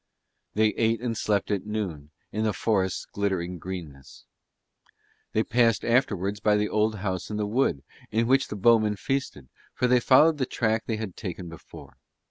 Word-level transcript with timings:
They 0.55 0.69
ate 0.77 0.99
and 0.99 1.15
slept 1.15 1.51
at 1.51 1.63
noon 1.67 2.09
in 2.31 2.43
the 2.43 2.53
forest's 2.53 3.05
glittering 3.05 3.59
greenness. 3.59 4.25
They 5.33 5.43
passed 5.43 5.85
afterwards 5.85 6.39
by 6.39 6.55
the 6.57 6.69
old 6.69 6.95
house 6.95 7.29
in 7.29 7.37
the 7.37 7.45
wood, 7.45 7.83
in 8.09 8.25
which 8.25 8.47
the 8.47 8.55
bowmen 8.55 8.95
feasted, 8.95 9.47
for 9.75 9.85
they 9.85 9.99
followed 9.99 10.39
the 10.39 10.47
track 10.47 10.85
that 10.85 10.93
they 10.93 10.97
had 10.97 11.15
taken 11.15 11.49
before. 11.49 11.97